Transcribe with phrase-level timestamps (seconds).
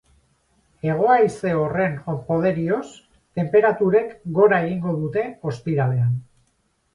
[0.85, 1.97] Hego-haize horren
[2.29, 2.87] poderioz,
[3.41, 6.19] tenperaturek gora egingo dute ostiralean.